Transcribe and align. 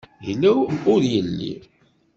Yella 0.27 0.51
ur 0.93 1.01
yelli. 1.11 1.53